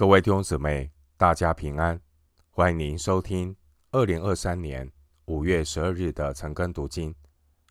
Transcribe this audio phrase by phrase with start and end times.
[0.00, 2.00] 各位弟兄姊妹，大家平安！
[2.48, 3.54] 欢迎您收听
[3.90, 4.90] 二零二三年
[5.26, 7.14] 五月十二日的晨更读经。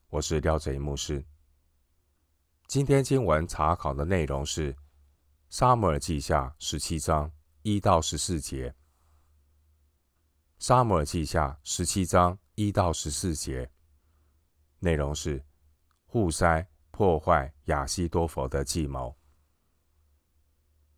[0.10, 1.26] 我是廖贼牧师。
[2.68, 4.71] 今天经文查考的内容是
[5.50, 7.31] 《撒母耳记下》十七章
[7.63, 8.70] 一到十四节。
[10.60, 13.72] 《撒母耳记下》十七章一到十四节
[14.78, 15.44] 内容是
[16.05, 19.18] 户筛破坏亚西多弗的计谋。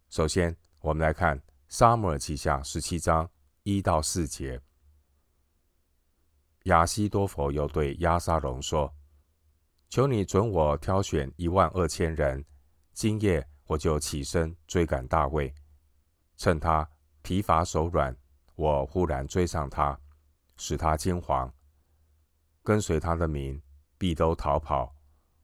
[0.10, 1.38] 首先，我们来看
[1.68, 3.30] 《撒母耳记下》十七章
[3.62, 4.60] 一到四节。
[6.64, 8.92] 亚西多佛又对押沙龙说
[9.90, 12.44] ：“求你准我挑选一万二千人，
[12.94, 15.54] 今夜我就起身追赶大卫，
[16.36, 16.90] 趁他
[17.22, 18.18] 疲乏手软，
[18.56, 20.00] 我忽然追上他，
[20.58, 21.52] 使他惊惶，
[22.64, 23.62] 跟随他的民
[24.00, 24.96] 必都逃跑，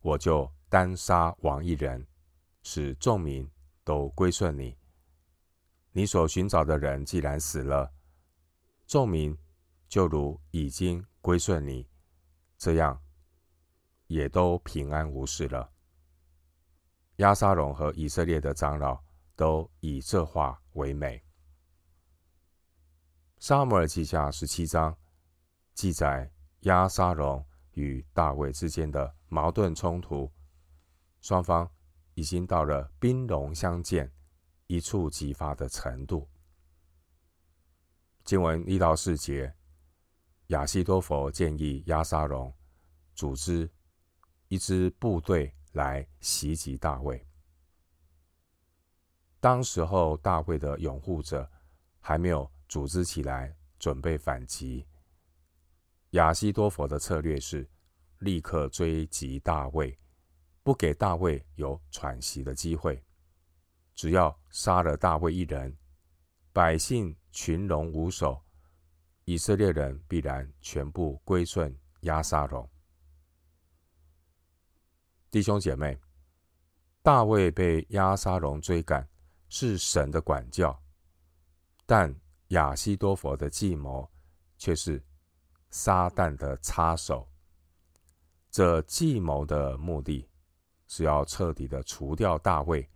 [0.02, 2.08] 我就单杀王一人，
[2.64, 3.48] 使众民
[3.84, 4.76] 都归顺你。”
[5.98, 7.92] 你所寻找的人既然死了，
[8.86, 9.36] 众民
[9.90, 11.90] 就如已经归顺你，
[12.56, 13.02] 这样
[14.06, 15.72] 也都平安无事了。
[17.16, 19.04] 亚沙龙和以色列的长老
[19.36, 21.20] 都以这话为美。
[23.40, 24.96] 撒母耳记下十七章
[25.74, 30.32] 记载亚沙龙与大卫之间的矛盾冲突，
[31.22, 31.68] 双方
[32.14, 34.14] 已经到了兵戎相见。
[34.68, 36.28] 一触即发的程度。
[38.24, 39.54] 经文一到四节，
[40.48, 42.54] 亚西多佛建议押沙龙
[43.16, 43.70] 组织
[44.50, 47.26] 一支部队来袭击大卫。
[49.40, 51.50] 当时候，大卫的拥护者
[52.00, 54.86] 还没有组织起来准备反击。
[56.12, 57.70] 亚西多佛的策略是
[58.20, 59.98] 立刻追击大卫，
[60.64, 63.02] 不给大卫有喘息的机会。
[63.98, 65.76] 只要杀了大卫一人，
[66.54, 68.40] 百姓群龙无首，
[69.26, 72.70] 以色列人必然全部归顺押沙龙。
[75.32, 76.00] 弟兄姐妹，
[77.02, 79.06] 大卫被押沙龙追赶
[79.50, 80.80] 是神的管教，
[81.88, 82.16] 但
[82.50, 84.08] 亚希多弗的计谋
[84.60, 85.04] 却是
[85.72, 87.28] 撒旦的插手。
[88.52, 90.30] 这计谋的目的
[90.86, 92.88] 是要彻底的除掉大卫。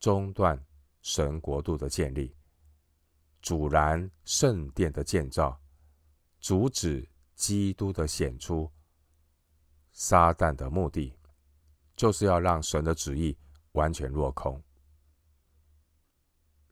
[0.00, 0.58] 中断
[1.02, 2.34] 神国度的建立，
[3.42, 5.60] 阻拦圣殿的建造，
[6.40, 8.68] 阻止基督的显出。
[9.92, 11.14] 撒旦的目的
[11.94, 13.36] 就是要让神的旨意
[13.72, 14.62] 完全落空。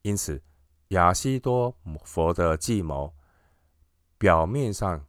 [0.03, 0.43] 因此，
[0.89, 3.15] 亚西多佛的计谋
[4.17, 5.07] 表面上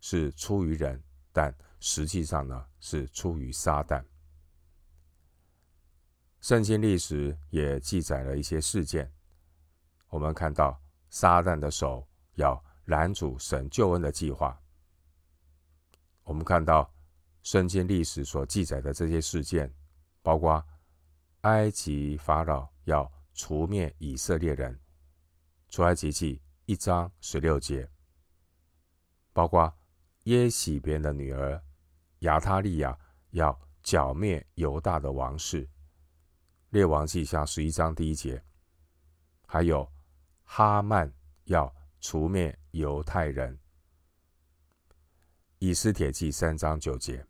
[0.00, 4.04] 是出于人，但实际上呢，是出于撒旦。
[6.40, 9.12] 圣经历史也记载了一些事件，
[10.08, 10.80] 我们看到
[11.10, 14.60] 撒旦的手要拦阻神救恩的计划。
[16.22, 16.92] 我们看到
[17.42, 19.72] 圣经历史所记载的这些事件，
[20.22, 20.64] 包括
[21.42, 24.78] 埃及法老要除灭以色列人，
[25.68, 27.88] 出埃及记一章十六节；
[29.32, 29.72] 包括
[30.24, 31.60] 耶洗别的女儿
[32.20, 32.96] 亚他利亚
[33.30, 35.68] 要剿灭犹大的王室。
[36.70, 38.42] 列王记下十一章第一节，
[39.46, 39.88] 还有
[40.42, 41.10] 哈曼
[41.44, 43.56] 要除灭犹太人。
[45.58, 47.24] 以斯帖记三章九节，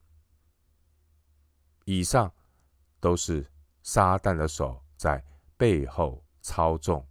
[1.84, 2.32] 以上
[2.98, 3.46] 都是
[3.82, 5.22] 撒旦的手在
[5.56, 7.06] 背后操纵，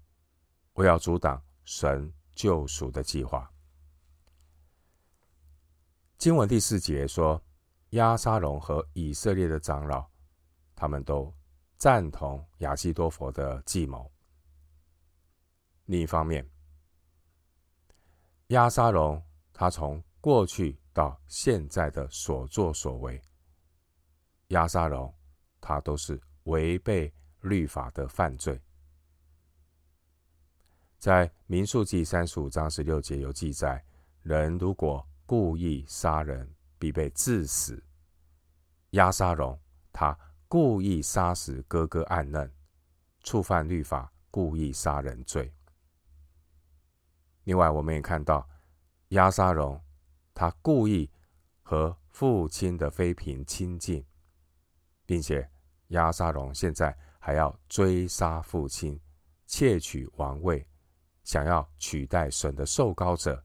[0.73, 3.49] 我要阻挡神救赎的计划。
[6.17, 7.41] 经文第四节说，
[7.91, 10.09] 押沙龙和以色列的长老，
[10.75, 11.31] 他们都。
[11.85, 14.11] 赞同亚希多佛的计谋。
[15.85, 16.43] 另一方面，
[18.47, 19.23] 亚沙龙
[19.53, 23.21] 他从过去到现在的所作所为，
[24.47, 25.13] 亚沙龙
[25.61, 28.59] 他都是违背律法的犯罪。
[30.97, 33.85] 在民数记三十五章十六节有记载：
[34.23, 37.79] 人如果故意杀人，必被治死。
[38.89, 39.55] 亚沙龙
[39.93, 40.17] 他。
[40.57, 42.49] 故意杀死哥哥暗嫩，
[43.19, 45.53] 触犯律法，故意杀人罪。
[47.43, 48.47] 另外，我们也看到
[49.09, 49.77] 押沙龙，
[50.33, 51.11] 他故意
[51.61, 54.05] 和父亲的妃嫔亲近，
[55.05, 55.51] 并且
[55.87, 58.97] 押沙龙现在还要追杀父亲，
[59.45, 60.65] 窃取王位，
[61.25, 63.43] 想要取代神的受膏者。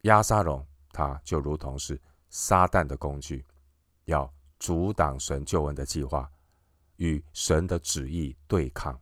[0.00, 3.46] 押沙龙，他就如同是撒旦的工具，
[4.06, 4.28] 要。
[4.58, 6.30] 阻挡神救恩的计划，
[6.96, 9.00] 与神的旨意对抗。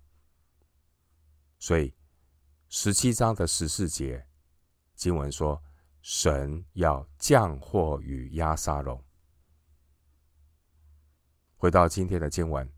[1.58, 1.94] 所以
[2.68, 4.26] 十七章的十四节
[4.94, 5.62] 经文说，
[6.02, 9.02] 神要降祸于压沙龙。
[11.56, 12.68] 回到今天的经文，《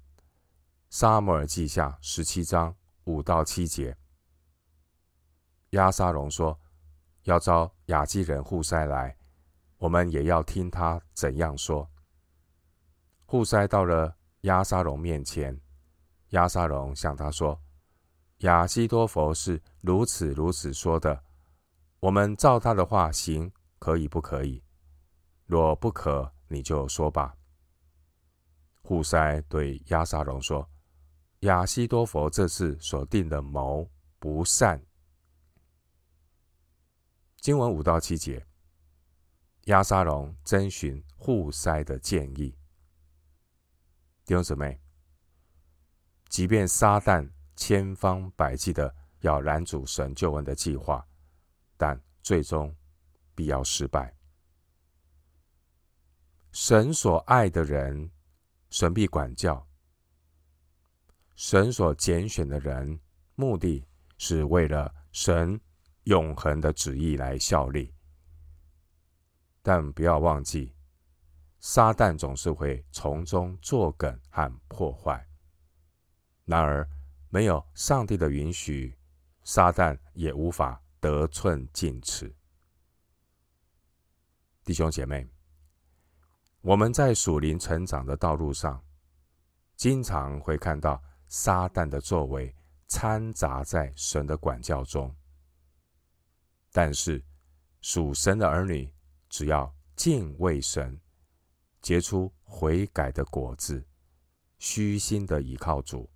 [0.89, 3.99] 撒母耳记下》十七章五到七节，
[5.71, 6.59] 押沙龙说
[7.25, 9.19] ：“要招亚基人户塞来，
[9.79, 11.91] 我们也要听他怎样说。”
[13.31, 15.61] 户塞到了亚沙龙面前，
[16.31, 17.61] 亚沙龙向他说
[18.39, 21.23] ：“亚西多佛是如此如此说的，
[22.01, 24.65] 我们照他的话行，可以不可以？
[25.45, 27.37] 若不可，你就说吧。”
[28.81, 30.67] 户塞对亚沙龙说
[31.41, 33.87] ：“亚西多佛这次所定的谋
[34.19, 34.83] 不善。”
[37.37, 38.47] 经文五到七节，
[39.65, 42.58] 亚沙龙征询户塞的建议。
[44.29, 44.79] 弟兄姊妹，
[46.29, 47.27] 即便撒旦
[47.57, 51.03] 千方百计的要拦阻神救恩的计划，
[51.79, 52.77] 但最终
[53.35, 54.15] 必要失败。
[56.53, 58.11] 神所爱的人。
[58.69, 59.67] 神必管教，
[61.35, 63.01] 神所拣选的人，
[63.35, 63.83] 目的
[64.19, 65.59] 是为了神
[66.03, 67.95] 永恒的旨意来效力。
[69.63, 70.75] 但不要忘记，
[71.61, 75.27] 撒旦总是会从中作梗和破坏。
[76.45, 76.89] 然而，
[77.29, 78.97] 没有上帝的允许，
[79.45, 82.35] 撒旦也无法得寸进尺。
[84.65, 85.29] 弟兄姐妹。
[86.61, 88.85] 我们在属灵成长的道路上，
[89.77, 92.55] 经常会看到撒旦的作为
[92.89, 95.15] 掺杂在神的管教中。
[96.73, 97.25] 但是，
[97.81, 98.93] 属神的儿女
[99.29, 101.01] 只要敬畏神，
[101.81, 103.87] 结出悔改的果子，
[104.59, 106.11] 虚心的倚靠主，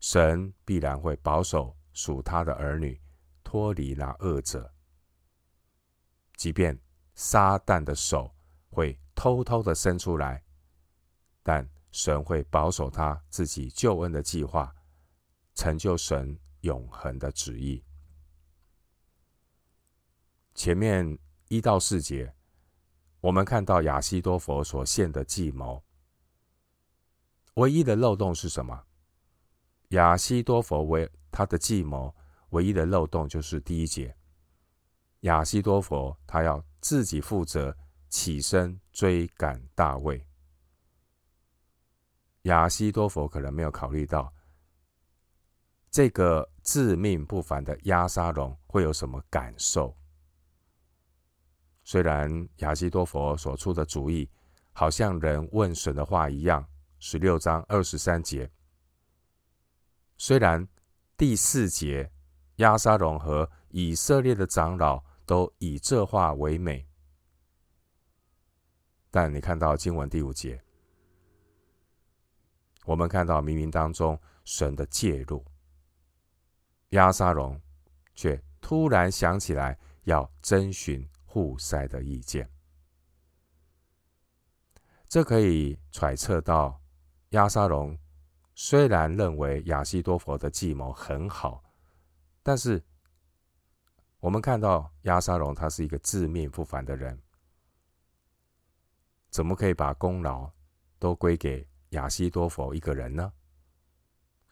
[0.00, 3.00] 神必然会保守属他的儿女
[3.42, 4.72] 脱离那恶者。
[6.36, 6.78] 即便
[7.14, 8.34] 撒旦的手，
[8.70, 10.44] 会偷偷的伸出来，
[11.42, 14.74] 但神会保守他自己救恩的计划，
[15.54, 17.84] 成就神永恒的旨意。
[20.54, 21.18] 前面
[21.48, 22.34] 一到四节，
[23.24, 25.82] 我们看到亚西多佛所献的计谋，
[27.54, 28.84] 唯一的漏洞是什么？
[29.88, 32.14] 亚西多佛为他的计谋
[32.50, 34.14] 唯一的漏洞就是第一节，
[35.20, 37.74] 亚西多佛他要自己负责。
[38.10, 40.24] 起身追赶大卫，
[42.42, 44.32] 亚西多佛可能没有考虑到
[45.90, 49.96] 这个自命不凡的亚沙龙会有什么感受。
[51.84, 54.28] 虽然亚西多佛所出的主意
[54.72, 56.66] 好像人问神的话一样，
[56.98, 58.50] 十六章二十三节。
[60.16, 60.66] 虽然
[61.16, 62.10] 第四节
[62.56, 66.86] 亚沙龙和以色列的长老都以这话为美。
[69.10, 70.60] 但你看到经文第五节，
[72.84, 75.44] 我们看到冥冥当中神的介入，
[76.90, 77.60] 亚沙龙
[78.14, 82.48] 却突然想起来要征询户塞的意见，
[85.08, 86.80] 这可以揣测到
[87.30, 87.98] 亚沙龙
[88.54, 91.64] 虽然认为亚西多佛的计谋很好，
[92.40, 92.80] 但是
[94.20, 97.20] 我们看到亚沙龙他是一个自命不凡的人。
[99.28, 100.48] 怎么可以把功劳
[101.00, 103.32] 都归给亚西多佛一个人呢？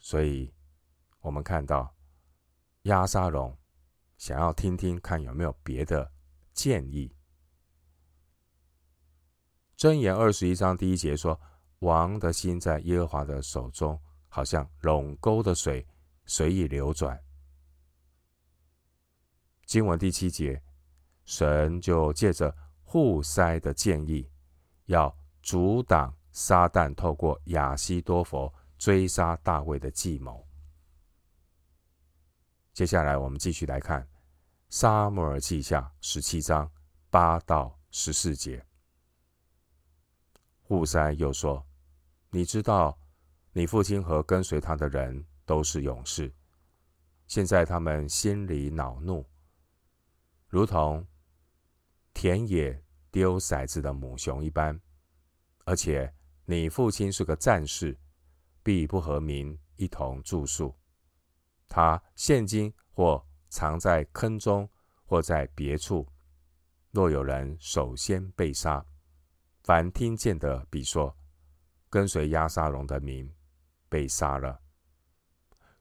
[0.01, 0.53] 所以，
[1.21, 1.95] 我们看到
[2.83, 3.57] 亚沙龙
[4.19, 6.11] 想要听听看有没有别的
[6.53, 7.15] 建议。
[9.77, 11.41] 箴言二十一章第一节说
[11.81, 15.87] ：“王的心在耶和华的手中，好像垄沟的水
[16.27, 17.21] 随意流转。”
[19.67, 20.63] 经文第七节，
[21.25, 24.29] 神就借着户塞的建议。
[24.87, 30.47] 要阻挡撒旦透过亚西多佛追杀大卫的计谋。
[32.73, 34.03] 接下来，我们继续来看
[34.75, 36.73] 《撒母耳记下》十七章
[37.11, 38.65] 八到十四节。
[40.63, 41.63] 户筛又说
[42.33, 42.99] ：“你知道，
[43.53, 46.35] 你父亲和跟随他的人都是勇士。
[47.27, 49.27] 现在他们心里恼怒，
[50.49, 51.07] 如同
[52.15, 54.81] 田野。”丢骰子的母熊一般，
[55.67, 56.11] 而且
[56.47, 57.95] 你父亲是个战士，
[58.63, 60.75] 必不和民一同住宿。
[61.69, 64.67] 他现今或藏在坑中，
[65.05, 66.09] 或在别处。
[66.91, 68.83] 若有人首先被杀，
[69.63, 71.15] 凡听见的必说：
[71.91, 73.31] 跟随押沙龙的民
[73.91, 74.59] 被杀了。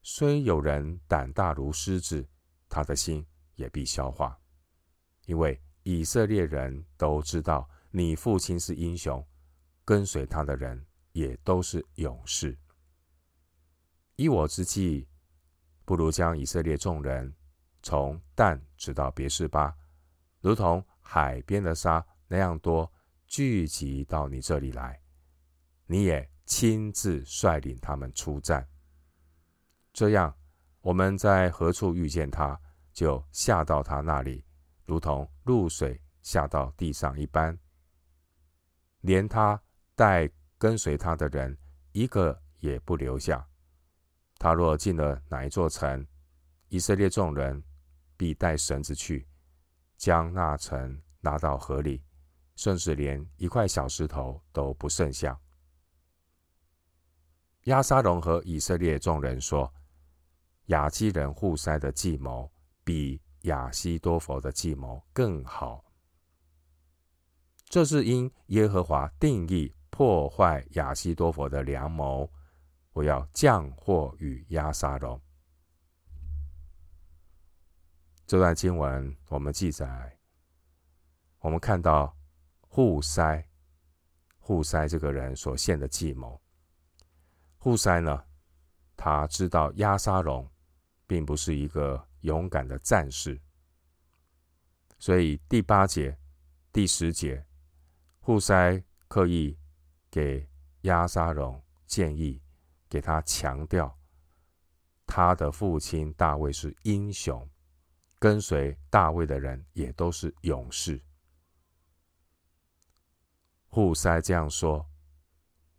[0.03, 2.27] 虽有人胆大如狮子，
[2.67, 3.25] 他的心
[3.55, 4.37] 也必消化，
[5.25, 9.25] 因为以色列人都知道你父亲是英雄，
[9.85, 12.57] 跟随他的人也都是勇士。
[14.17, 15.07] 依我之计，
[15.85, 17.33] 不如将以色列众人
[17.81, 19.75] 从淡直到别是巴，
[20.39, 22.91] 如同海边的沙那样多，
[23.27, 25.01] 聚集到你这里来，
[25.85, 28.67] 你也亲自率领他们出战。
[29.93, 30.35] 这样，
[30.81, 32.59] 我们在何处遇见他，
[32.93, 34.45] 就下到他那里，
[34.85, 37.57] 如同露水下到地上一般。
[39.01, 39.61] 连他
[39.95, 41.57] 带跟随他的人
[41.91, 43.45] 一个也不留下。
[44.38, 46.05] 他若进了哪一座城，
[46.69, 47.63] 以色列众人
[48.21, 49.27] 必带绳子去，
[49.97, 52.03] 将那城拉到河里，
[52.55, 55.39] 甚至连一块小石头都不剩下。
[57.63, 59.73] 亚沙龙和以色列众人说。
[60.67, 62.49] 亚基人户筛的计谋
[62.83, 65.83] 比亚希多弗的计谋更好。
[67.65, 72.31] 这是因耶和华定义破坏亚希多弗的良谋，
[72.93, 75.19] 我要降祸与亚沙龙。
[78.31, 80.17] 这段经文我们记载，
[81.39, 82.15] 我们看到
[82.61, 83.45] 户塞，
[84.39, 86.41] 户塞这个人所献的计谋。
[87.57, 88.23] 户塞呢，
[88.95, 90.50] 他知道押沙龙。
[91.05, 93.38] 并不是一个勇敢的战士，
[94.97, 96.17] 所以第八节、
[96.71, 97.45] 第十节，
[98.21, 99.59] 户塞刻意
[100.09, 100.50] 给
[100.83, 102.41] 押沙龙建议，
[102.88, 104.00] 给他强调，
[105.05, 107.45] 他的父亲大卫是英雄，
[108.21, 111.01] 跟随大卫的人也都是勇士。
[113.67, 114.87] 户筛这样说，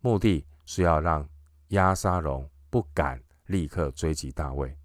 [0.01, 1.29] 目的是要让
[1.69, 4.77] 押沙龙不敢立刻追击大卫。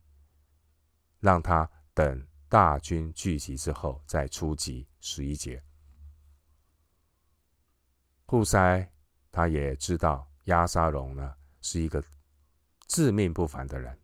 [1.18, 4.86] 让他等大军聚集之后再出击。
[5.00, 5.60] 十一节，
[8.26, 8.88] 户筛
[9.32, 12.00] 他也知道押沙龙呢是一个
[12.86, 13.98] 自命不凡的人，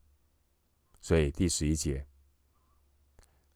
[1.00, 2.04] 所以第十一节，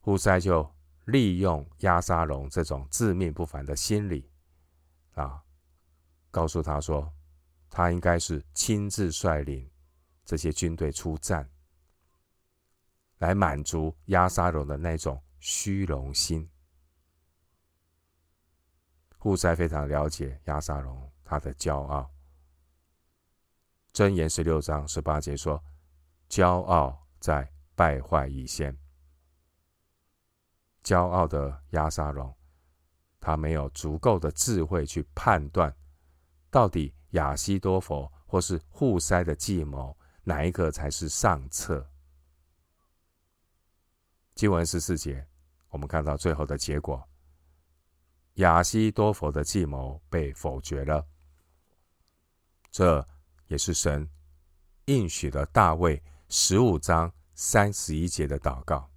[0.08, 0.66] 户塞就
[1.04, 4.26] 利用亚沙龙这种自命不凡的心理
[5.12, 5.44] 啊，
[6.30, 7.12] 告诉他说，
[7.68, 9.70] 他应该是亲自率领
[10.24, 11.46] 这些军队出战。
[13.18, 16.48] 来满足亚沙龙的那种虚荣心。
[19.18, 22.10] 户塞非常了解亚沙龙他的骄傲。
[23.92, 25.62] 箴言十六章十八节说
[26.30, 28.74] ：“骄傲在败坏以先。”
[30.82, 32.34] 骄傲的押沙龙，
[33.20, 35.74] 他没有足够的智慧去判断，
[36.50, 41.90] 到底亚西多佛或是户筛的计谋哪一个才是上策。
[44.34, 45.26] 经文十四节，
[45.68, 47.08] 我们看到最后的结果，
[48.34, 51.06] 亚西多佛的计谋被否决了。
[52.70, 53.06] 这
[53.48, 54.08] 也是神
[54.84, 58.88] 应许了大卫十五章三十一节的祷告。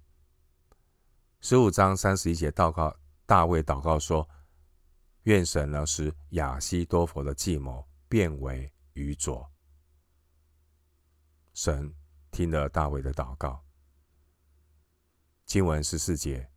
[1.44, 2.96] 十五章三十一节祷告，
[3.26, 4.28] 大卫祷告说
[5.24, 9.50] ：“愿神呢使亚西多佛的计谋变为愚拙。”
[11.52, 11.92] 神
[12.30, 13.60] 听了大卫的祷告。
[15.44, 16.48] 经文十四节，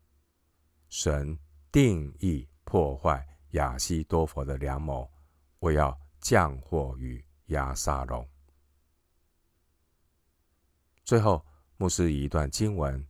[0.88, 1.36] 神
[1.72, 5.12] 定义破坏亚西多佛的良谋，
[5.58, 8.30] 我要降祸于亚撒龙。
[11.04, 11.44] 最后，
[11.78, 13.04] 牧师以一段经文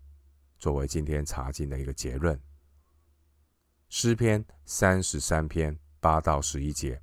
[0.58, 2.42] 作为今天查经的一个结论：
[3.90, 7.02] 诗篇三十三篇八到十一节。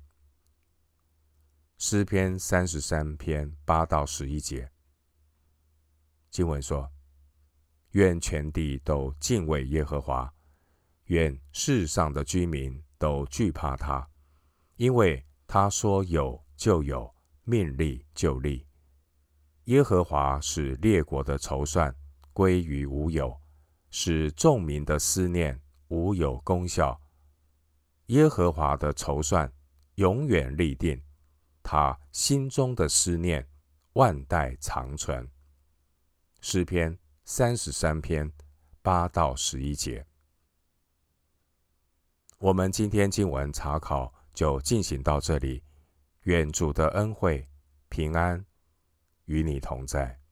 [1.77, 4.71] 诗篇三十三篇八到十一节，
[6.29, 6.89] 经文说。
[7.91, 10.33] 愿全地都敬畏耶和华，
[11.03, 14.09] 愿世上的居民都惧怕他，
[14.77, 18.65] 因为他说有就有，命立就立。
[19.65, 21.95] 耶和华使列国的筹算
[22.31, 23.39] 归于无有，
[23.95, 26.99] 使众民的思念无有功效。
[28.07, 29.53] 耶和华的筹算
[29.95, 30.99] 永远立定，
[31.61, 33.47] 他心中的思念
[33.93, 35.29] 万代长存。
[36.41, 36.97] 诗篇。
[37.25, 38.29] 三十三篇
[38.81, 40.05] 八到十一节，
[42.37, 45.63] 我们今天经文查考就进行到这里。
[46.23, 47.47] 愿主的恩惠
[47.87, 48.45] 平安
[49.23, 50.22] 与你同在。